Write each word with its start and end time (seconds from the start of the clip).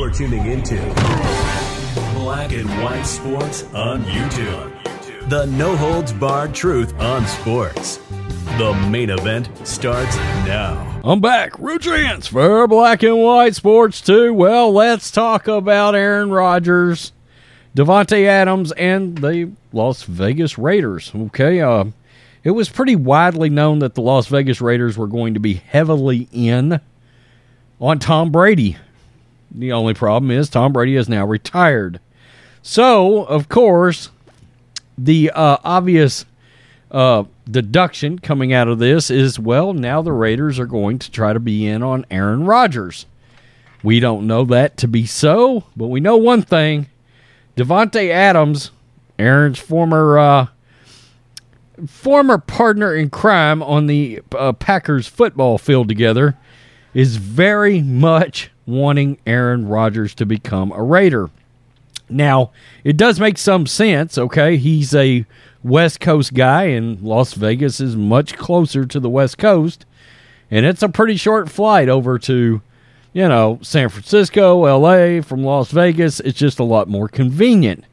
You're 0.00 0.10
tuning 0.10 0.46
into 0.46 0.76
Black 2.14 2.52
and 2.52 2.66
White 2.82 3.02
Sports 3.02 3.64
on 3.74 4.02
YouTube. 4.04 5.28
The 5.28 5.44
no 5.44 5.76
holds 5.76 6.14
barred 6.14 6.54
truth 6.54 6.98
on 6.98 7.26
sports. 7.26 7.98
The 8.56 8.72
main 8.90 9.10
event 9.10 9.50
starts 9.68 10.16
now. 10.16 11.02
I'm 11.04 11.20
back. 11.20 11.52
Rudrance 11.58 12.28
for 12.28 12.66
Black 12.66 13.02
and 13.02 13.18
White 13.18 13.54
Sports 13.54 14.00
2. 14.00 14.32
Well, 14.32 14.72
let's 14.72 15.10
talk 15.10 15.46
about 15.46 15.94
Aaron 15.94 16.30
Rodgers, 16.30 17.12
Davante 17.76 18.24
Adams, 18.24 18.72
and 18.72 19.18
the 19.18 19.52
Las 19.70 20.04
Vegas 20.04 20.56
Raiders. 20.56 21.12
Okay, 21.14 21.60
uh, 21.60 21.84
it 22.42 22.52
was 22.52 22.70
pretty 22.70 22.96
widely 22.96 23.50
known 23.50 23.80
that 23.80 23.96
the 23.96 24.02
Las 24.02 24.28
Vegas 24.28 24.62
Raiders 24.62 24.96
were 24.96 25.06
going 25.06 25.34
to 25.34 25.40
be 25.40 25.52
heavily 25.52 26.26
in 26.32 26.80
on 27.78 27.98
Tom 27.98 28.32
Brady 28.32 28.78
the 29.50 29.72
only 29.72 29.94
problem 29.94 30.30
is 30.30 30.48
Tom 30.48 30.72
Brady 30.72 30.96
is 30.96 31.08
now 31.08 31.26
retired. 31.26 32.00
So, 32.62 33.24
of 33.24 33.48
course, 33.48 34.10
the 34.96 35.30
uh, 35.30 35.58
obvious 35.64 36.26
uh, 36.90 37.24
deduction 37.50 38.18
coming 38.18 38.52
out 38.52 38.68
of 38.68 38.78
this 38.78 39.10
is 39.10 39.38
well, 39.38 39.72
now 39.72 40.02
the 40.02 40.12
Raiders 40.12 40.58
are 40.58 40.66
going 40.66 40.98
to 40.98 41.10
try 41.10 41.32
to 41.32 41.40
be 41.40 41.66
in 41.66 41.82
on 41.82 42.04
Aaron 42.10 42.44
Rodgers. 42.44 43.06
We 43.82 43.98
don't 43.98 44.26
know 44.26 44.44
that 44.44 44.76
to 44.78 44.88
be 44.88 45.06
so, 45.06 45.64
but 45.76 45.86
we 45.86 46.00
know 46.00 46.16
one 46.16 46.42
thing 46.42 46.88
Davante 47.56 48.10
Adams, 48.10 48.70
Aaron's 49.18 49.58
former. 49.58 50.18
Uh, 50.18 50.46
former 51.86 52.38
partner 52.38 52.94
in 52.94 53.08
crime 53.10 53.62
on 53.62 53.86
the 53.86 54.20
uh, 54.36 54.52
Packers 54.52 55.06
football 55.06 55.58
field 55.58 55.88
together, 55.88 56.36
is 56.94 57.16
very 57.16 57.80
much 57.80 58.50
wanting 58.66 59.18
Aaron 59.26 59.68
Rodgers 59.68 60.14
to 60.16 60.26
become 60.26 60.72
a 60.72 60.82
Raider. 60.82 61.30
Now, 62.08 62.50
it 62.82 62.96
does 62.96 63.20
make 63.20 63.38
some 63.38 63.66
sense, 63.66 64.18
okay? 64.18 64.56
He's 64.56 64.94
a 64.94 65.24
West 65.62 66.00
Coast 66.00 66.34
guy, 66.34 66.64
and 66.64 67.00
Las 67.00 67.34
Vegas 67.34 67.80
is 67.80 67.96
much 67.96 68.36
closer 68.36 68.84
to 68.86 69.00
the 69.00 69.10
West 69.10 69.38
Coast. 69.38 69.86
And 70.50 70.66
it's 70.66 70.82
a 70.82 70.88
pretty 70.88 71.16
short 71.16 71.48
flight 71.48 71.88
over 71.88 72.18
to, 72.20 72.60
you 73.12 73.28
know, 73.28 73.60
San 73.62 73.88
Francisco, 73.88 74.58
LA, 74.62 75.22
from 75.22 75.44
Las 75.44 75.70
Vegas. 75.70 76.18
It's 76.20 76.38
just 76.38 76.58
a 76.58 76.64
lot 76.64 76.88
more 76.88 77.08
convenient. 77.08 77.84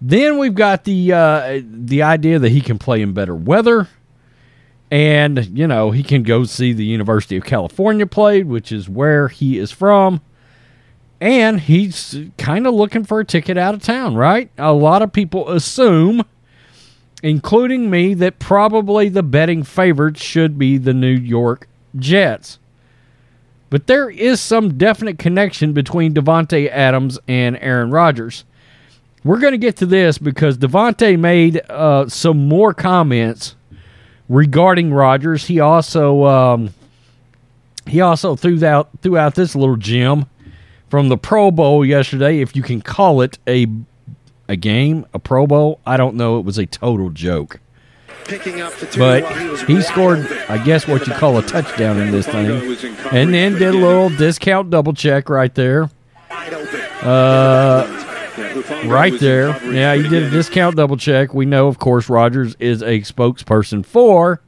Then 0.00 0.38
we've 0.38 0.54
got 0.54 0.84
the 0.84 1.12
uh, 1.12 1.60
the 1.64 2.02
idea 2.02 2.38
that 2.38 2.50
he 2.50 2.60
can 2.60 2.78
play 2.78 3.02
in 3.02 3.12
better 3.12 3.34
weather. 3.34 3.88
And, 4.90 5.58
you 5.58 5.66
know, 5.66 5.90
he 5.90 6.02
can 6.02 6.22
go 6.22 6.44
see 6.44 6.72
the 6.72 6.84
University 6.84 7.36
of 7.36 7.44
California 7.44 8.06
played, 8.06 8.46
which 8.46 8.72
is 8.72 8.88
where 8.88 9.28
he 9.28 9.58
is 9.58 9.70
from. 9.70 10.22
And 11.20 11.60
he's 11.60 12.16
kind 12.38 12.66
of 12.66 12.74
looking 12.74 13.04
for 13.04 13.20
a 13.20 13.24
ticket 13.24 13.58
out 13.58 13.74
of 13.74 13.82
town, 13.82 14.14
right? 14.14 14.50
A 14.56 14.72
lot 14.72 15.02
of 15.02 15.12
people 15.12 15.50
assume, 15.50 16.24
including 17.22 17.90
me, 17.90 18.14
that 18.14 18.38
probably 18.38 19.08
the 19.08 19.22
betting 19.22 19.62
favorites 19.62 20.22
should 20.22 20.58
be 20.58 20.78
the 20.78 20.94
New 20.94 21.08
York 21.08 21.68
Jets. 21.96 22.58
But 23.68 23.86
there 23.86 24.08
is 24.08 24.40
some 24.40 24.78
definite 24.78 25.18
connection 25.18 25.72
between 25.72 26.14
Davante 26.14 26.70
Adams 26.70 27.18
and 27.28 27.58
Aaron 27.60 27.90
Rodgers. 27.90 28.44
We're 29.24 29.40
going 29.40 29.52
to 29.52 29.58
get 29.58 29.76
to 29.78 29.86
this 29.86 30.16
because 30.16 30.56
Davante 30.56 31.18
made 31.18 31.60
uh, 31.68 32.08
some 32.08 32.48
more 32.48 32.72
comments 32.72 33.56
regarding 34.28 34.92
Rodgers, 34.92 35.46
He 35.46 35.60
also 35.60 36.24
um, 36.24 36.74
he 37.86 38.00
also 38.00 38.36
threw 38.36 38.64
out 38.64 38.90
threw 39.02 39.16
out 39.16 39.34
this 39.34 39.54
little 39.54 39.76
gem 39.76 40.26
from 40.88 41.08
the 41.08 41.16
Pro 41.16 41.50
Bowl 41.50 41.84
yesterday, 41.84 42.40
if 42.40 42.56
you 42.56 42.62
can 42.62 42.80
call 42.80 43.20
it 43.20 43.38
a 43.46 43.66
a 44.48 44.56
game, 44.56 45.06
a 45.12 45.18
Pro 45.18 45.46
Bowl. 45.46 45.80
I 45.86 45.96
don't 45.96 46.16
know. 46.16 46.38
It 46.38 46.44
was 46.44 46.58
a 46.58 46.66
total 46.66 47.10
joke. 47.10 47.60
but 48.98 49.24
he 49.66 49.80
scored, 49.80 50.30
I 50.50 50.62
guess, 50.62 50.86
what 50.86 51.06
you 51.06 51.14
call 51.14 51.38
a 51.38 51.42
touchdown 51.46 51.98
in 51.98 52.10
this 52.10 52.26
thing, 52.26 52.46
and 53.10 53.32
then 53.32 53.54
did 53.54 53.74
a 53.74 53.78
little 53.78 54.10
discount 54.10 54.70
double 54.70 54.92
check 54.92 55.30
right 55.30 55.54
there. 55.54 55.90
Uh, 57.00 57.86
Right 58.86 59.18
there. 59.20 59.48
Yeah, 59.72 59.92
you 59.94 60.08
did 60.08 60.24
a 60.24 60.30
discount 60.30 60.76
double 60.76 60.96
check. 60.96 61.34
We 61.34 61.46
know, 61.46 61.68
of 61.68 61.78
course, 61.78 62.08
Rodgers 62.08 62.54
is 62.58 62.82
a 62.82 63.00
spokesperson 63.00 63.84
for 63.84 64.40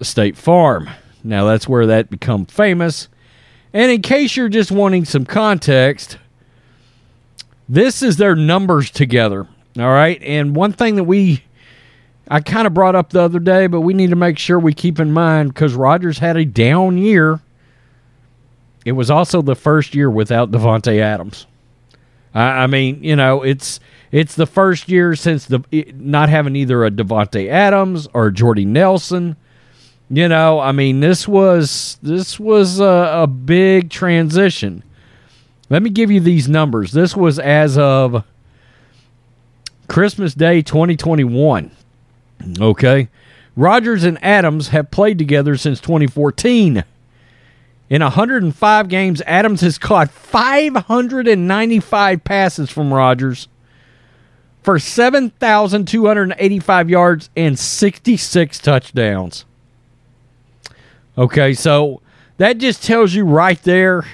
State 0.00 0.36
Farm. 0.36 0.90
Now, 1.22 1.46
that's 1.46 1.68
where 1.68 1.86
that 1.86 2.10
become 2.10 2.46
famous. 2.46 3.08
And 3.72 3.90
in 3.90 4.02
case 4.02 4.36
you're 4.36 4.48
just 4.48 4.70
wanting 4.70 5.04
some 5.04 5.24
context, 5.24 6.18
this 7.68 8.02
is 8.02 8.18
their 8.18 8.36
numbers 8.36 8.90
together. 8.90 9.48
All 9.78 9.90
right. 9.90 10.22
And 10.22 10.54
one 10.54 10.72
thing 10.72 10.96
that 10.96 11.04
we, 11.04 11.42
I 12.28 12.40
kind 12.40 12.66
of 12.66 12.74
brought 12.74 12.94
up 12.94 13.10
the 13.10 13.22
other 13.22 13.40
day, 13.40 13.66
but 13.66 13.80
we 13.80 13.94
need 13.94 14.10
to 14.10 14.16
make 14.16 14.38
sure 14.38 14.58
we 14.58 14.74
keep 14.74 15.00
in 15.00 15.12
mind 15.12 15.52
because 15.52 15.74
Rodgers 15.74 16.18
had 16.18 16.36
a 16.36 16.44
down 16.44 16.98
year. 16.98 17.40
It 18.84 18.92
was 18.92 19.10
also 19.10 19.42
the 19.42 19.56
first 19.56 19.94
year 19.94 20.10
without 20.10 20.50
Davante 20.50 21.00
Adams. 21.00 21.46
I, 22.34 22.64
I 22.64 22.66
mean, 22.66 23.02
you 23.02 23.16
know, 23.16 23.42
it's 23.42 23.80
it's 24.12 24.34
the 24.34 24.46
first 24.46 24.88
year 24.88 25.14
since 25.14 25.46
the 25.46 25.62
not 25.94 26.28
having 26.28 26.56
either 26.56 26.84
a 26.84 26.90
Davante 26.90 27.48
Adams 27.48 28.08
or 28.12 28.30
Jordy 28.30 28.64
Nelson. 28.64 29.36
You 30.10 30.28
know, 30.28 30.60
I 30.60 30.72
mean, 30.72 31.00
this 31.00 31.26
was 31.26 31.98
this 32.02 32.38
was 32.38 32.80
a, 32.80 33.22
a 33.22 33.26
big 33.26 33.90
transition. 33.90 34.82
Let 35.70 35.82
me 35.82 35.90
give 35.90 36.10
you 36.10 36.20
these 36.20 36.48
numbers. 36.48 36.92
This 36.92 37.16
was 37.16 37.38
as 37.38 37.78
of 37.78 38.22
Christmas 39.88 40.34
Day 40.34 40.60
2021. 40.62 41.70
Okay. 42.60 43.08
Rodgers 43.56 44.04
and 44.04 44.22
Adams 44.22 44.68
have 44.68 44.90
played 44.90 45.18
together 45.18 45.56
since 45.56 45.80
2014. 45.80 46.84
In 47.90 48.02
105 48.02 48.88
games, 48.88 49.22
Adams 49.26 49.60
has 49.60 49.78
caught 49.78 50.10
595 50.10 52.24
passes 52.24 52.70
from 52.70 52.94
Rodgers 52.94 53.48
for 54.62 54.78
7,285 54.78 56.90
yards 56.90 57.28
and 57.36 57.58
66 57.58 58.58
touchdowns. 58.58 59.44
Okay, 61.18 61.52
so 61.52 62.00
that 62.38 62.56
just 62.58 62.82
tells 62.82 63.14
you 63.14 63.24
right 63.24 63.62
there 63.62 64.04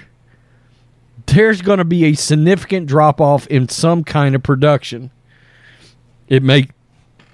there's 1.27 1.63
going 1.63 1.79
to 1.79 1.85
be 1.85 2.05
a 2.07 2.15
significant 2.15 2.87
drop 2.87 3.21
off 3.21 3.47
in 3.47 3.69
some 3.69 4.05
kind 4.05 4.35
of 4.35 4.43
production. 4.43 5.11
It 6.29 6.43
make 6.43 6.71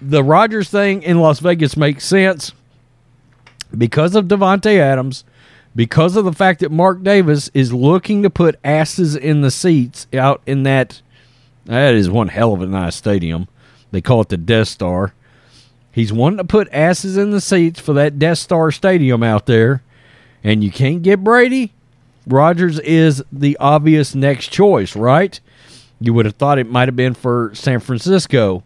the 0.00 0.22
Rodgers 0.22 0.68
thing 0.68 1.02
in 1.02 1.20
Las 1.20 1.40
Vegas 1.40 1.76
makes 1.76 2.04
sense 2.04 2.52
because 3.76 4.14
of 4.14 4.26
Davante 4.26 4.78
Adams 4.78 5.24
because 5.76 6.16
of 6.16 6.24
the 6.24 6.32
fact 6.32 6.60
that 6.60 6.72
Mark 6.72 7.02
Davis 7.02 7.50
is 7.52 7.72
looking 7.72 8.22
to 8.22 8.30
put 8.30 8.58
asses 8.64 9.14
in 9.14 9.42
the 9.42 9.50
seats 9.50 10.06
out 10.14 10.42
in 10.46 10.64
that 10.64 11.02
that 11.66 11.94
is 11.94 12.08
one 12.08 12.28
hell 12.28 12.54
of 12.54 12.62
a 12.62 12.66
nice 12.66 12.96
stadium. 12.96 13.48
They 13.90 14.00
call 14.00 14.22
it 14.22 14.30
the 14.30 14.36
Death 14.36 14.68
Star. 14.68 15.12
He's 15.92 16.12
wanting 16.12 16.38
to 16.38 16.44
put 16.44 16.68
asses 16.72 17.16
in 17.16 17.30
the 17.30 17.40
seats 17.40 17.80
for 17.80 17.92
that 17.92 18.18
Death 18.18 18.38
Star 18.38 18.70
stadium 18.70 19.22
out 19.22 19.46
there, 19.46 19.82
and 20.42 20.64
you 20.64 20.70
can't 20.70 21.02
get 21.02 21.24
Brady. 21.24 21.72
Rodgers 22.26 22.78
is 22.80 23.22
the 23.32 23.56
obvious 23.58 24.14
next 24.14 24.48
choice, 24.48 24.96
right? 24.96 25.38
You 26.00 26.14
would 26.14 26.26
have 26.26 26.36
thought 26.36 26.58
it 26.58 26.70
might 26.70 26.88
have 26.88 26.96
been 26.96 27.14
for 27.14 27.50
San 27.54 27.80
Francisco, 27.80 28.62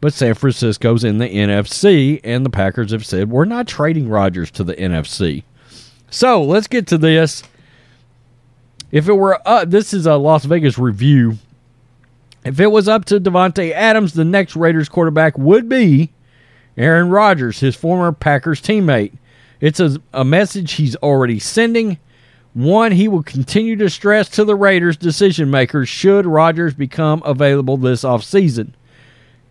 but 0.00 0.12
San 0.12 0.34
Francisco's 0.34 1.04
in 1.04 1.18
the 1.18 1.28
NFC, 1.28 2.20
and 2.24 2.44
the 2.44 2.50
Packers 2.50 2.92
have 2.92 3.06
said 3.06 3.30
we're 3.30 3.44
not 3.44 3.66
trading 3.68 4.08
Rodgers 4.08 4.50
to 4.52 4.64
the 4.64 4.74
NFC. 4.74 5.44
So 6.10 6.42
let's 6.42 6.66
get 6.66 6.86
to 6.88 6.98
this. 6.98 7.42
If 8.90 9.08
it 9.08 9.14
were, 9.14 9.40
uh, 9.46 9.64
this 9.64 9.94
is 9.94 10.06
a 10.06 10.16
Las 10.16 10.44
Vegas 10.44 10.76
review. 10.76 11.38
If 12.44 12.58
it 12.58 12.68
was 12.68 12.88
up 12.88 13.04
to 13.06 13.20
Davante 13.20 13.70
Adams, 13.70 14.14
the 14.14 14.24
next 14.24 14.56
Raiders 14.56 14.88
quarterback 14.88 15.38
would 15.38 15.68
be 15.68 16.10
Aaron 16.76 17.10
Rodgers, 17.10 17.60
his 17.60 17.76
former 17.76 18.10
Packers 18.12 18.60
teammate. 18.60 19.12
It's 19.60 19.78
a, 19.78 20.00
a 20.12 20.24
message 20.24 20.72
he's 20.72 20.96
already 20.96 21.38
sending, 21.38 21.98
One, 22.52 22.92
he 22.92 23.06
will 23.06 23.22
continue 23.22 23.76
to 23.76 23.88
stress 23.88 24.28
to 24.30 24.44
the 24.44 24.56
Raiders 24.56 24.96
decision 24.96 25.50
makers 25.50 25.88
should 25.88 26.26
Rodgers 26.26 26.74
become 26.74 27.22
available 27.24 27.76
this 27.76 28.02
offseason. 28.02 28.70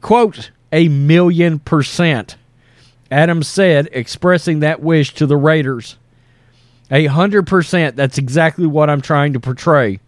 Quote, 0.01 0.51
a 0.73 0.89
million 0.89 1.59
percent. 1.59 2.35
Adams 3.09 3.47
said, 3.47 3.87
expressing 3.91 4.59
that 4.59 4.81
wish 4.81 5.13
to 5.13 5.25
the 5.25 5.37
Raiders. 5.37 5.95
A 6.91 7.05
hundred 7.05 7.47
percent. 7.47 7.95
That's 7.95 8.17
exactly 8.17 8.65
what 8.65 8.89
I'm 8.89 9.01
trying 9.01 9.33
to 9.33 9.39
portray. 9.39 9.99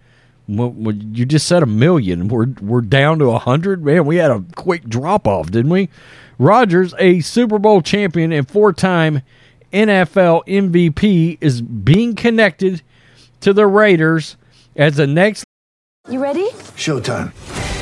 You 0.48 1.25
just 1.25 1.48
said 1.48 1.63
a 1.63 1.68
million. 1.68 2.28
We're 2.28 2.48
we're 2.62 2.81
down 2.81 3.19
to 3.19 3.25
a 3.31 3.39
hundred. 3.39 3.86
Man, 3.86 4.06
we 4.06 4.18
had 4.18 4.31
a 4.31 4.44
quick 4.56 4.86
drop 4.86 5.28
off, 5.28 5.51
didn't 5.51 5.72
we? 5.72 5.89
Rodgers, 6.39 6.94
a 6.98 7.19
Super 7.22 7.60
Bowl 7.60 7.81
champion 7.81 8.33
and 8.33 8.50
four-time 8.50 9.22
NFL 9.72 10.44
MVP, 10.48 11.38
is 11.39 11.62
being 11.62 12.16
connected 12.16 12.81
to 13.42 13.54
the 13.54 13.68
Raiders 13.68 14.38
as 14.75 14.98
the 14.98 15.06
next. 15.06 15.45
You 16.10 16.22
ready? 16.22 16.50
Showtime. 16.75 17.31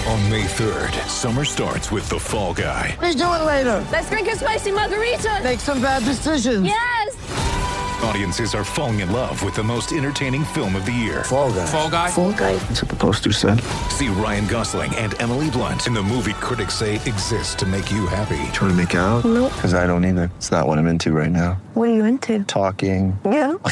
On 0.09 0.29
May 0.29 0.43
3rd, 0.43 1.07
summer 1.07 1.45
starts 1.45 1.91
with 1.91 2.09
The 2.09 2.19
Fall 2.19 2.53
Guy. 2.53 2.97
Let's 3.01 3.15
do 3.15 3.23
it 3.23 3.45
later. 3.45 3.85
Let's 3.91 4.09
drink 4.09 4.27
a 4.27 4.35
spicy 4.35 4.71
margarita. 4.71 5.39
Make 5.43 5.59
some 5.59 5.81
bad 5.81 6.03
decisions. 6.03 6.65
Yes. 6.65 7.78
Audiences 8.03 8.55
are 8.55 8.63
falling 8.63 9.01
in 9.01 9.11
love 9.11 9.43
with 9.43 9.55
the 9.55 9.63
most 9.63 9.91
entertaining 9.91 10.45
film 10.45 10.75
of 10.75 10.85
the 10.85 10.91
year. 10.91 11.23
Fall 11.25 11.51
guy. 11.51 11.65
Fall 11.65 11.89
Guy. 11.89 12.09
Fall 12.09 12.31
guy. 12.31 12.55
That's 12.55 12.81
what 12.81 12.89
the 12.89 12.95
poster 12.95 13.33
said. 13.33 13.59
See 13.91 14.07
Ryan 14.07 14.47
Gosling 14.47 14.95
and 14.95 15.19
Emily 15.21 15.49
Blunt 15.49 15.85
in 15.85 15.93
the 15.93 16.01
movie 16.01 16.31
critics 16.33 16.75
say 16.75 16.95
exists 16.95 17.55
to 17.55 17.65
make 17.65 17.91
you 17.91 18.07
happy. 18.07 18.37
Trying 18.53 18.71
to 18.71 18.73
make 18.73 18.93
it 18.93 18.97
out? 18.99 19.25
Nope. 19.25 19.51
Because 19.53 19.73
I 19.73 19.85
don't 19.85 20.05
either. 20.05 20.31
It's 20.37 20.49
not 20.49 20.65
what 20.65 20.77
I'm 20.79 20.87
into 20.87 21.11
right 21.11 21.31
now. 21.31 21.61
What 21.73 21.89
are 21.89 21.93
you 21.93 22.05
into? 22.05 22.43
Talking. 22.45 23.17
Yeah. 23.25 23.55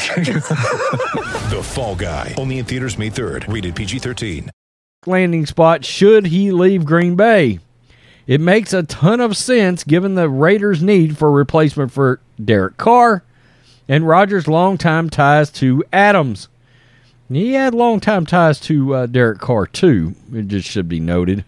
The 1.48 1.62
Fall 1.64 1.96
Guy. 1.96 2.34
Only 2.38 2.58
in 2.60 2.66
theaters 2.66 2.98
May 2.98 3.10
3rd. 3.10 3.52
Rated 3.52 3.76
PG-13. 3.76 4.50
landing 5.06 5.46
spot 5.46 5.86
should 5.86 6.28
he 6.28 6.52
leave 6.52 6.84
Green 6.86 7.16
Bay. 7.16 7.60
It 8.28 8.42
makes 8.42 8.74
a 8.74 8.84
ton 8.84 9.22
of 9.22 9.38
sense 9.38 9.86
given 9.86 10.16
the 10.16 10.28
Raiders' 10.28 10.84
need 10.84 11.18
for 11.18 11.32
replacement 11.32 11.94
for 11.94 12.20
Derek 12.44 12.76
Carr 12.76 13.24
and 13.88 14.08
Rodgers' 14.08 14.48
longtime 14.48 15.10
ties 15.10 15.50
to 15.52 15.84
Adams. 15.92 16.48
He 17.30 17.54
had 17.54 17.74
longtime 17.74 18.26
ties 18.26 18.60
to 18.62 18.94
uh, 18.94 19.06
Derek 19.06 19.40
Carr, 19.40 19.68
too. 19.68 20.16
It 20.34 20.48
just 20.48 20.68
should 20.68 20.88
be 20.88 21.00
noted. 21.00 21.44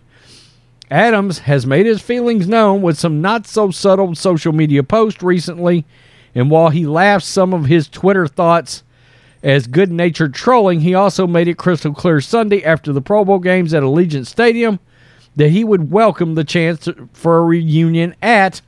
Adams 0.92 1.40
has 1.40 1.66
made 1.66 1.86
his 1.86 2.02
feelings 2.02 2.48
known 2.48 2.82
with 2.82 2.98
some 2.98 3.22
not 3.22 3.46
so 3.46 3.72
subtle 3.72 4.16
social 4.16 4.52
media 4.52 4.84
posts 4.84 5.22
recently, 5.22 5.86
and 6.34 6.50
while 6.50 6.70
he 6.70 6.86
laughs 6.86 7.26
some 7.26 7.54
of 7.54 7.66
his 7.66 7.88
Twitter 7.88 8.28
thoughts 8.28 8.84
as 9.44 9.68
good 9.68 9.92
natured 9.92 10.34
trolling, 10.34 10.82
he 10.82 10.94
also 10.94 11.26
made 11.26 11.48
it 11.48 11.58
crystal 11.58 11.94
clear 11.94 12.20
Sunday 12.20 12.64
after 12.64 12.92
the 12.92 13.02
Pro 13.02 13.24
Bowl 13.24 13.40
games 13.40 13.74
at 13.74 13.84
Allegiant 13.84 14.26
Stadium 14.28 14.80
that 15.36 15.50
he 15.50 15.64
would 15.64 15.92
welcome 15.92 16.36
the 16.36 16.44
chance 16.44 16.90
for 17.14 17.38
a 17.38 17.44
reunion 17.44 18.16
at 18.22 18.62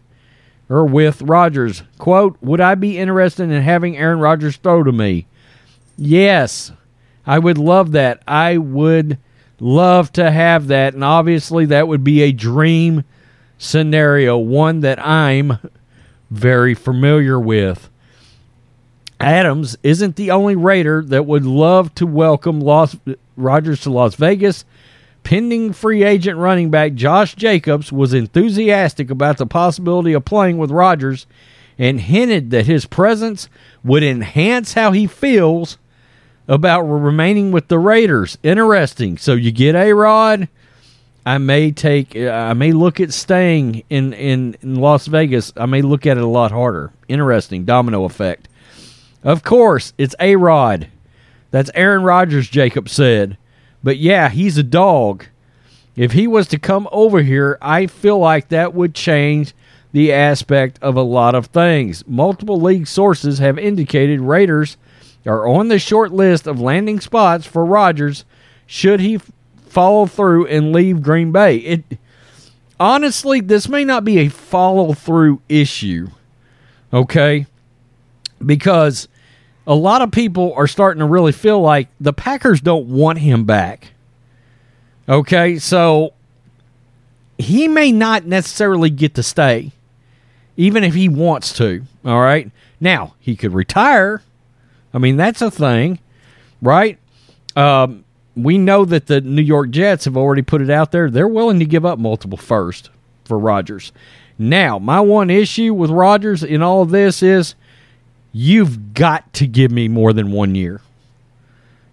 or 0.72 0.86
with 0.86 1.22
Rodgers. 1.22 1.84
Quote, 1.98 2.38
Would 2.42 2.62
I 2.62 2.76
be 2.76 2.98
interested 2.98 3.52
in 3.52 3.62
having 3.62 3.98
Aaron 3.98 4.20
Rodgers 4.20 4.56
throw 4.56 4.84
to 4.84 4.92
me? 4.92 5.28
Yes, 5.98 6.72
I 7.28 7.40
would 7.40 7.58
love 7.58 7.92
that. 7.92 8.24
I 8.26 8.58
would 8.58 9.18
love 9.60 10.14
to 10.14 10.32
have 10.32 10.68
that. 10.68 10.94
And 10.94 11.04
obviously, 11.04 11.66
that 11.66 11.90
would 11.90 12.06
be 12.06 12.22
a 12.22 12.32
dream 12.32 13.04
scenario, 13.58 14.38
one 14.38 14.80
that 14.80 15.06
I'm 15.06 15.60
very 16.30 16.74
familiar 16.74 17.38
with. 17.38 17.90
Adams 19.20 19.78
isn't 19.84 20.16
the 20.16 20.32
only 20.32 20.56
Raider 20.56 21.04
that 21.04 21.26
would 21.26 21.46
love 21.46 21.94
to 21.96 22.08
welcome 22.08 22.62
Las 22.62 22.96
Rodgers 23.36 23.82
to 23.82 23.92
Las 23.92 24.16
Vegas. 24.16 24.64
Pending 25.24 25.74
free 25.74 26.04
agent 26.04 26.38
running 26.38 26.70
back 26.70 26.94
Josh 26.94 27.36
Jacobs 27.36 27.92
was 27.92 28.14
enthusiastic 28.14 29.10
about 29.10 29.38
the 29.38 29.46
possibility 29.46 30.14
of 30.14 30.26
playing 30.26 30.58
with 30.58 30.72
Rodgers 30.72 31.26
and 31.78 32.02
hinted 32.02 32.52
that 32.52 32.66
his 32.66 32.86
presence 32.86 33.48
would 33.84 34.04
enhance 34.04 34.74
how 34.74 34.92
he 34.92 35.08
feels 35.08 35.78
about 36.48 36.82
remaining 36.82 37.52
with 37.52 37.70
the 37.70 37.80
Raiders. 37.80 38.38
Interesting. 38.44 39.18
So 39.18 39.34
you 39.34 39.52
get 39.52 39.76
A 39.76 39.94
Rod. 39.94 40.50
I 41.26 41.38
may 41.38 41.72
take. 41.72 42.16
I 42.16 42.54
may 42.54 42.72
look 42.72 43.00
at 43.00 43.14
staying 43.14 43.84
in, 43.90 44.14
in 44.14 44.58
in 44.62 44.76
Las 44.76 45.06
Vegas. 45.08 45.54
I 45.56 45.68
may 45.68 45.82
look 45.84 46.06
at 46.06 46.18
it 46.18 46.24
a 46.24 46.28
lot 46.28 46.52
harder. 46.52 46.92
Interesting 47.08 47.64
domino 47.64 48.06
effect. 48.06 48.48
Of 49.24 49.44
course, 49.44 49.94
it's 50.00 50.16
A 50.20 50.36
Rod. 50.36 50.90
That's 51.52 51.70
Aaron 51.76 52.04
Rodgers, 52.04 52.50
Jacob 52.50 52.90
said. 52.90 53.38
But 53.84 53.98
yeah, 53.98 54.30
he's 54.30 54.58
a 54.58 54.64
dog. 54.64 55.26
If 55.96 56.14
he 56.14 56.28
was 56.28 56.48
to 56.50 56.60
come 56.60 56.88
over 56.92 57.22
here, 57.22 57.58
I 57.62 57.88
feel 57.88 58.18
like 58.20 58.50
that 58.50 58.74
would 58.74 58.96
change 58.96 59.54
the 59.92 60.14
aspect 60.14 60.80
of 60.82 60.96
a 60.96 61.02
lot 61.02 61.36
of 61.36 61.48
things. 61.48 62.08
Multiple 62.08 62.60
league 62.60 62.88
sources 62.88 63.40
have 63.40 63.60
indicated 63.60 64.22
Raiders 64.22 64.78
are 65.26 65.48
on 65.48 65.68
the 65.68 65.80
short 65.80 66.12
list 66.12 66.48
of 66.48 66.60
landing 66.60 67.00
spots 67.00 67.46
for 67.46 67.66
Rodgers 67.66 68.26
should 68.66 69.00
he 69.02 69.20
follow 69.68 70.06
through 70.06 70.48
and 70.48 70.72
leave 70.72 71.04
Green 71.04 71.32
Bay. 71.32 71.58
It 71.58 71.84
honestly, 72.80 73.42
this 73.42 73.68
may 73.68 73.84
not 73.84 74.06
be 74.06 74.20
a 74.20 74.30
follow 74.30 74.94
through 74.94 75.42
issue. 75.50 76.08
Okay? 76.94 77.46
because 78.46 79.08
a 79.68 79.76
lot 79.76 80.02
of 80.02 80.12
people 80.12 80.54
are 80.56 80.68
starting 80.68 81.00
to 81.00 81.06
really 81.06 81.32
feel 81.32 81.62
like 81.62 81.88
the 82.00 82.14
Packers 82.14 82.62
don't 82.62 82.88
want 82.88 83.20
him 83.20 83.46
back. 83.46 83.92
Okay, 85.08 85.60
so 85.60 86.14
he 87.38 87.68
may 87.68 87.92
not 87.92 88.26
necessarily 88.26 88.90
get 88.90 89.16
to 89.16 89.24
stay, 89.24 89.72
even 90.58 90.84
if 90.84 90.94
he 90.94 91.10
wants 91.10 91.54
to. 91.54 91.84
All 92.06 92.22
right, 92.22 92.50
now 92.80 93.16
he 93.20 93.36
could 93.36 93.54
retire. 93.54 94.22
I 94.94 94.98
mean, 94.98 95.18
that's 95.18 95.42
a 95.42 95.52
thing, 95.52 96.00
right? 96.62 96.98
Um, 97.56 98.06
we 98.36 98.58
know 98.58 98.86
that 98.86 99.08
the 99.08 99.22
New 99.22 99.42
York 99.42 99.72
Jets 99.72 100.06
have 100.06 100.18
already 100.18 100.42
put 100.42 100.62
it 100.62 100.70
out 100.70 100.92
there. 100.92 101.10
They're 101.10 101.28
willing 101.28 101.60
to 101.60 101.66
give 101.66 101.86
up 101.86 102.00
multiple 102.00 102.38
first 102.38 102.90
for 103.26 103.38
Rodgers. 103.38 103.92
Now, 104.38 104.80
my 104.80 105.00
one 105.00 105.30
issue 105.30 105.74
with 105.74 105.92
Rodgers 105.92 106.44
in 106.44 106.62
all 106.62 106.82
of 106.82 106.90
this 106.90 107.22
is 107.22 107.56
you've 108.32 108.94
got 108.94 109.34
to 109.34 109.48
give 109.48 109.72
me 109.72 109.88
more 109.88 110.14
than 110.14 110.32
one 110.32 110.56
year. 110.56 110.82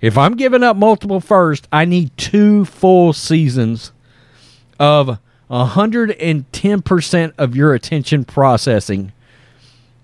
If 0.01 0.17
I'm 0.17 0.37
giving 0.37 0.63
up 0.63 0.77
multiple 0.77 1.21
first, 1.21 1.67
I 1.73 1.85
need 1.85 2.17
two 2.17 2.65
full 2.65 3.13
seasons 3.13 3.93
of 4.79 5.19
110% 5.51 7.33
of 7.39 7.57
your 7.57 7.75
attention 7.75 8.25
processing. 8.25 9.13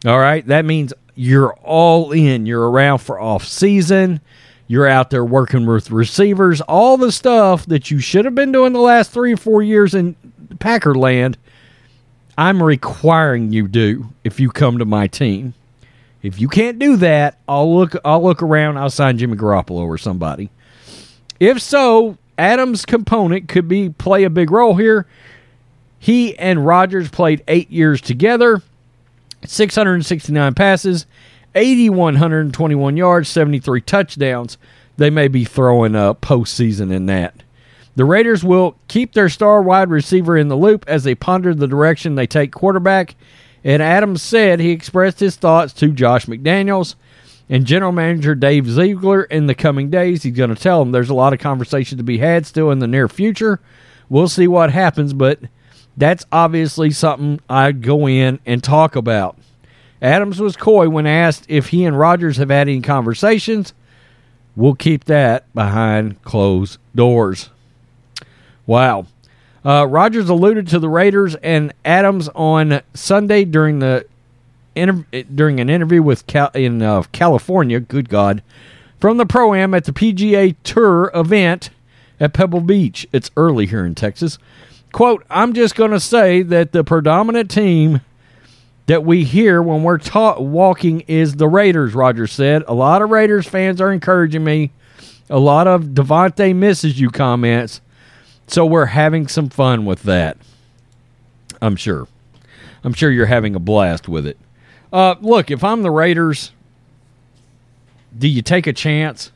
All 0.05 0.19
right, 0.19 0.45
that 0.47 0.65
means 0.65 0.93
you're 1.15 1.55
all 1.55 2.13
in. 2.13 2.47
You're 2.47 2.69
around 2.69 2.99
for 2.99 3.21
off 3.21 3.45
season. 3.47 4.21
You're 4.67 4.89
out 4.89 5.11
there 5.11 5.25
working 5.25 5.67
with 5.67 5.91
receivers, 5.91 6.61
all 6.63 6.97
the 6.97 7.13
stuff 7.13 7.67
that 7.67 7.91
you 7.91 7.99
should 7.99 8.25
have 8.25 8.35
been 8.35 8.51
doing 8.51 8.73
the 8.73 8.81
last 8.81 9.11
three 9.11 9.35
or 9.35 9.37
four 9.37 9.63
years 9.63 9.95
in 9.95 10.17
Packer 10.59 10.95
land. 10.95 11.37
I'm 12.37 12.63
requiring 12.63 13.53
you 13.53 13.69
do 13.69 14.09
if 14.25 14.41
you 14.41 14.51
come 14.51 14.79
to 14.79 14.85
my 14.85 15.07
team. 15.07 15.55
If 16.25 16.41
you 16.41 16.49
can't 16.49 16.79
do 16.79 16.97
that, 16.97 17.39
I'll 17.47 17.77
look 17.77 17.95
I'll 18.03 18.23
look 18.23 18.43
around, 18.43 18.79
I'll 18.79 18.89
sign 18.89 19.19
Jimmy 19.19 19.37
Garoppolo 19.37 19.87
or 19.87 19.99
somebody. 19.99 20.49
If 21.39 21.61
so, 21.61 22.17
Adams' 22.39 22.87
component 22.87 23.47
could 23.47 23.69
be 23.69 23.91
play 23.91 24.25
a 24.25 24.31
big 24.31 24.51
role 24.51 24.75
here. 24.75 25.07
He 25.99 26.37
and 26.39 26.65
Rodgers 26.65 27.11
played 27.11 27.45
8 27.47 27.71
years 27.71 28.01
together. 28.01 28.63
669 29.45 30.55
passes, 30.55 31.05
8121 31.55 32.97
yards, 32.97 33.29
73 33.29 33.83
touchdowns. 33.83 34.57
They 34.97 35.11
may 35.11 35.29
be 35.29 35.45
throwing 35.45 35.95
up 35.95 36.23
postseason 36.23 36.91
in 36.91 37.05
that. 37.07 37.43
The 37.97 38.07
Raiders 38.07 38.43
will 38.43 38.77
keep 38.89 39.13
their 39.13 39.29
star 39.29 39.61
wide 39.61 39.91
receiver 39.91 40.39
in 40.39 40.49
the 40.49 40.57
loop 40.57 40.87
as 40.89 41.05
they 41.05 41.15
ponder 41.15 41.55
the 41.55 41.69
direction 41.69 42.15
they 42.15 42.27
take 42.27 42.53
quarterback. 42.53 43.15
And 43.65 43.83
Adams 43.83 44.23
said 44.23 44.61
he 44.61 44.71
expressed 44.71 45.21
his 45.21 45.37
thoughts 45.37 45.73
to 45.75 45.89
Josh 45.89 46.27
McDaniels 46.27 46.95
and 47.49 47.65
general 47.65 47.93
manager 47.93 48.35
Dave 48.35 48.69
Ziegler 48.69 49.25
in 49.25 49.47
the 49.47 49.55
coming 49.55 49.91
days. 49.91 50.23
He's 50.23 50.37
going 50.37 50.55
to 50.55 50.61
tell 50.61 50.81
them 50.81 50.93
there's 50.93 51.11
a 51.11 51.15
lot 51.15 51.33
of 51.33 51.39
conversation 51.39 51.99
to 51.99 52.05
be 52.05 52.19
had 52.19 52.47
still 52.47 52.71
in 52.71 52.79
the 52.79 52.87
near 52.87 53.09
future. 53.09 53.61
We'll 54.09 54.29
see 54.29 54.47
what 54.47 54.71
happens, 54.71 55.15
but 55.15 55.41
that's 55.97 56.27
obviously 56.31 56.91
something 56.91 57.41
I'd 57.49 57.83
go 57.83 58.07
in 58.07 58.39
and 58.45 58.63
talk 58.63 58.97
about. 58.97 59.39
Adams 60.03 60.41
was 60.41 60.57
coy 60.57 60.89
when 60.89 61.07
asked 61.07 61.47
if 61.49 61.69
he 61.69 61.85
and 61.87 61.99
Rodgers 61.99 62.37
have 62.37 62.51
had 62.51 62.69
any 62.69 62.83
conversations. 62.83 63.73
We'll 64.57 64.75
keep 64.75 65.05
that 65.05 65.53
behind 65.55 66.23
closed 66.23 66.79
doors. 66.95 67.49
Wow. 68.67 69.07
Uh, 69.65 69.87
Rodgers 69.87 70.29
alluded 70.29 70.69
to 70.69 70.79
the 70.79 70.89
Raiders 70.89 71.37
and 71.37 71.73
Adams 71.85 72.29
on 72.35 72.83
Sunday 72.93 73.45
during 73.45 73.79
the 73.79 74.07
inter- 74.75 75.07
during 75.35 75.59
an 75.61 75.71
interview 75.71 76.03
with 76.03 76.27
Cal- 76.27 76.51
in 76.55 76.83
uh, 76.83 77.03
California. 77.13 77.81
Good 77.81 78.09
God, 78.09 78.43
from 79.01 79.17
the 79.17 79.27
Pro 79.27 79.55
Am 79.55 79.73
at 79.73 79.85
the 79.85 79.93
PGA 79.93 80.55
Tour 80.65 81.11
event 81.15 81.71
at 82.21 82.35
Pebble 82.35 82.61
Beach. 82.61 83.07
It's 83.13 83.31
early 83.37 83.67
here 83.67 83.87
in 83.87 83.95
Texas. 83.95 84.39
Quote, 84.93 85.25
I'm 85.31 85.55
just 85.55 85.75
going 85.75 85.91
to 85.91 86.01
say 86.01 86.43
that 86.43 86.73
the 86.73 86.85
predominant 86.85 87.51
team 87.51 88.03
that 88.87 89.03
we 89.03 89.25
hear 89.25 89.63
when 89.63 89.83
we're 89.83 89.99
ta- 89.99 90.39
walking 90.39 91.01
is 91.03 91.37
the 91.37 91.49
Raiders, 91.49 91.95
Rodgers 91.95 92.33
said. 92.33 92.63
A 92.69 92.75
lot 92.75 93.03
of 93.03 93.11
Raiders 93.11 93.47
fans 93.47 93.81
are 93.81 93.91
encouraging 93.91 94.45
me. 94.45 94.71
A 95.31 95.39
lot 95.39 95.67
of 95.67 95.85
Davante 95.87 96.55
misses 96.55 97.01
you 97.01 97.11
comments. 97.11 97.81
So 98.47 98.67
we're 98.67 98.87
having 98.87 99.29
some 99.29 99.49
fun 99.49 99.85
with 99.87 100.03
that. 100.03 100.37
I'm 101.61 101.77
sure. 101.77 102.07
I'm 102.83 102.93
sure 102.93 103.11
you're 103.11 103.27
having 103.27 103.55
a 103.55 103.59
blast 103.59 104.09
with 104.09 104.27
it. 104.27 104.39
Uh, 104.93 105.15
look, 105.21 105.51
if 105.51 105.65
I'm 105.65 105.83
the 105.83 105.91
Raiders, 105.91 106.53
do 108.17 108.29
you 108.29 108.43
take 108.43 108.67
a 108.67 108.73
chance? 108.73 109.33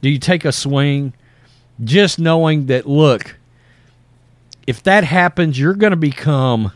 Do 0.00 0.08
you 0.08 0.18
take 0.18 0.44
a 0.44 0.52
swing? 0.52 1.12
Just 1.82 2.18
knowing 2.18 2.66
that, 2.66 2.86
look, 2.86 3.36
if 4.66 4.82
that 4.84 5.04
happens, 5.04 5.58
you're 5.58 5.74
going 5.74 5.90
to 5.90 5.96
become 5.96 6.72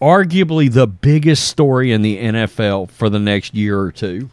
arguably 0.00 0.72
the 0.72 0.86
biggest 0.86 1.48
story 1.48 1.92
in 1.92 2.02
the 2.02 2.16
NFL 2.18 2.90
for 2.90 3.10
the 3.10 3.18
next 3.18 3.54
year 3.54 3.78
or 3.78 3.92
two. 3.92 4.30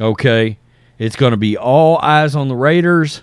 Okay? 0.00 0.58
It's 0.98 1.16
going 1.16 1.32
to 1.32 1.36
be 1.36 1.56
all 1.56 1.98
eyes 1.98 2.36
on 2.36 2.48
the 2.48 2.54
Raiders. 2.54 3.22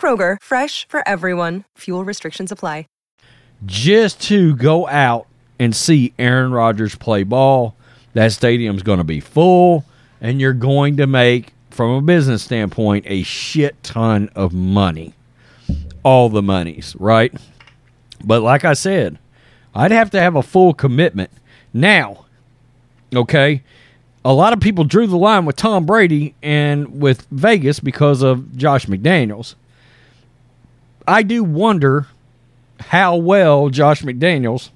Kroger, 0.00 0.38
fresh 0.42 0.88
for 0.88 1.06
everyone. 1.06 1.64
Fuel 1.76 2.06
restrictions 2.06 2.50
apply 2.50 2.86
just 3.64 4.20
to 4.22 4.56
go 4.56 4.86
out 4.88 5.26
and 5.58 5.74
see 5.74 6.12
Aaron 6.18 6.52
Rodgers 6.52 6.94
play 6.94 7.22
ball. 7.22 7.76
That 8.14 8.32
stadium's 8.32 8.82
going 8.82 8.98
to 8.98 9.04
be 9.04 9.20
full, 9.20 9.84
and 10.20 10.40
you're 10.40 10.52
going 10.52 10.96
to 10.96 11.06
make, 11.06 11.52
from 11.70 11.90
a 11.90 12.02
business 12.02 12.42
standpoint, 12.42 13.04
a 13.08 13.22
shit 13.22 13.80
ton 13.82 14.30
of 14.34 14.52
money. 14.52 15.14
All 16.02 16.28
the 16.28 16.42
monies, 16.42 16.96
right? 16.98 17.32
But 18.24 18.42
like 18.42 18.64
I 18.64 18.72
said, 18.72 19.18
I'd 19.74 19.92
have 19.92 20.10
to 20.10 20.20
have 20.20 20.34
a 20.34 20.42
full 20.42 20.72
commitment. 20.72 21.30
Now, 21.72 22.24
okay, 23.14 23.62
a 24.24 24.32
lot 24.32 24.52
of 24.52 24.60
people 24.60 24.84
drew 24.84 25.06
the 25.06 25.18
line 25.18 25.44
with 25.44 25.56
Tom 25.56 25.84
Brady 25.86 26.34
and 26.42 27.00
with 27.00 27.26
Vegas 27.30 27.80
because 27.80 28.22
of 28.22 28.56
Josh 28.56 28.86
McDaniels. 28.86 29.54
I 31.10 31.24
do 31.24 31.42
wonder 31.42 32.06
how 32.78 33.16
well 33.16 33.68
Josh 33.68 34.02
McDaniels 34.02 34.70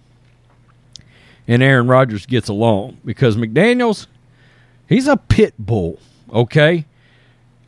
and 1.47 1.63
Aaron 1.63 1.87
Rodgers 1.87 2.27
gets 2.27 2.49
along 2.49 2.99
because 3.05 3.37
McDaniels, 3.37 4.09
he's 4.89 5.07
a 5.07 5.17
pit 5.17 5.55
bull, 5.61 6.01
okay? 6.33 6.87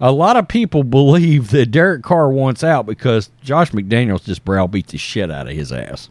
A 0.01 0.11
lot 0.11 0.37
of 0.37 0.49
people 0.49 0.83
believe 0.83 1.51
that 1.51 1.71
Derek 1.71 2.03
Carr 2.03 2.29
wants 2.29 2.65
out 2.65 2.87
because 2.87 3.31
Josh 3.41 3.71
McDaniels 3.71 4.25
just 4.25 4.45
browbeat 4.45 4.89
the 4.89 4.99
shit 4.99 5.31
out 5.31 5.47
of 5.47 5.55
his 5.55 5.71
ass. 5.71 6.11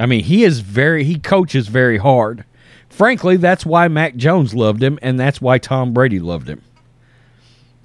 I 0.00 0.06
mean, 0.06 0.24
he 0.24 0.42
is 0.42 0.60
very, 0.60 1.04
he 1.04 1.20
coaches 1.20 1.68
very 1.68 1.98
hard. 1.98 2.44
Frankly, 2.88 3.36
that's 3.36 3.64
why 3.64 3.86
Mac 3.86 4.16
Jones 4.16 4.52
loved 4.52 4.82
him, 4.82 4.98
and 5.00 5.18
that's 5.18 5.40
why 5.40 5.58
Tom 5.58 5.92
Brady 5.92 6.18
loved 6.18 6.48
him. 6.48 6.60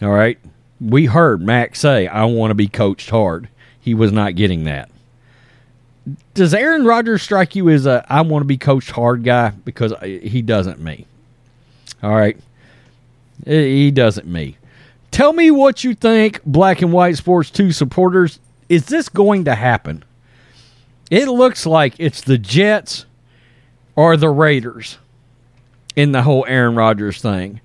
All 0.02 0.10
right? 0.10 0.40
We 0.84 1.06
heard 1.06 1.42
Mac 1.42 1.76
say, 1.76 2.08
I 2.08 2.26
want 2.26 2.52
to 2.52 2.56
be 2.56 2.68
coached 2.68 3.10
hard 3.10 3.48
he 3.84 3.94
was 3.94 4.14
not 4.14 4.36
getting 4.36 4.64
that. 4.64 4.90
Does 6.34 6.54
Aaron 6.54 6.86
Rodgers 6.86 7.22
strike 7.22 7.54
you 7.54 7.70
as 7.70 7.86
a 7.86 8.06
I 8.08 8.22
want 8.22 8.44
to 8.44 8.48
be 8.48 8.58
coached 8.58 8.92
hard 8.92 9.26
guy? 9.26 9.50
Because 9.50 9.92
uh, 9.92 10.06
he 10.06 10.42
doesn't 10.42 10.80
me. 10.80 11.06
All 12.02 12.16
right. 12.16 12.38
He 13.46 13.92
doesn't 13.92 14.26
me. 14.26 14.56
Tell 15.12 15.34
me 15.34 15.52
what 15.52 15.84
you 15.84 15.94
think, 15.96 16.42
Black 16.46 16.82
and 16.82 16.94
White 16.94 17.18
Sports 17.18 17.50
2 17.52 17.74
supporters. 17.74 18.40
Is 18.70 18.86
this 18.86 19.10
going 19.10 19.44
to 19.46 19.56
happen? 19.56 20.06
It 21.12 21.28
looks 21.28 21.66
like 21.66 21.96
it's 21.98 22.22
the 22.22 22.38
Jets 22.38 23.06
or 23.98 24.16
the 24.16 24.30
Raiders 24.30 24.98
in 25.98 26.14
the 26.14 26.22
whole 26.22 26.46
Aaron 26.48 26.76
Rodgers 26.76 27.22
thing 27.22 27.60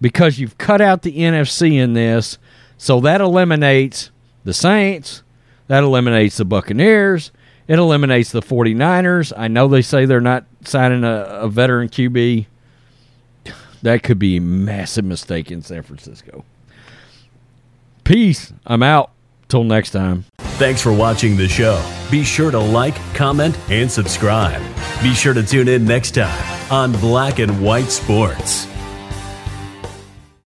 because 0.00 0.38
you've 0.38 0.56
cut 0.56 0.80
out 0.80 1.02
the 1.02 1.18
NFC 1.18 1.74
in 1.74 1.92
this. 1.92 2.38
So 2.80 2.98
that 3.00 3.20
eliminates 3.20 4.10
the 4.42 4.54
Saints, 4.54 5.22
that 5.66 5.82
eliminates 5.82 6.38
the 6.38 6.46
Buccaneers. 6.46 7.30
It 7.68 7.78
eliminates 7.78 8.32
the 8.32 8.40
49ers. 8.40 9.34
I 9.36 9.48
know 9.48 9.68
they 9.68 9.82
say 9.82 10.06
they're 10.06 10.22
not 10.22 10.46
signing 10.64 11.04
a, 11.04 11.24
a 11.42 11.48
veteran 11.50 11.90
QB. 11.90 12.46
That 13.82 14.02
could 14.02 14.18
be 14.18 14.38
a 14.38 14.40
massive 14.40 15.04
mistake 15.04 15.50
in 15.50 15.60
San 15.60 15.82
Francisco. 15.82 16.46
Peace. 18.02 18.54
I'm 18.66 18.82
out. 18.82 19.12
Till 19.48 19.64
next 19.64 19.90
time. 19.90 20.24
Thanks 20.38 20.80
for 20.80 20.92
watching 20.92 21.36
the 21.36 21.48
show. 21.48 21.84
Be 22.10 22.24
sure 22.24 22.50
to 22.50 22.58
like, 22.58 22.94
comment, 23.14 23.58
and 23.68 23.92
subscribe. 23.92 24.62
Be 25.02 25.12
sure 25.12 25.34
to 25.34 25.42
tune 25.42 25.68
in 25.68 25.84
next 25.84 26.12
time 26.12 26.72
on 26.72 26.92
Black 26.92 27.40
and 27.40 27.62
White 27.62 27.90
Sports. 27.90 28.66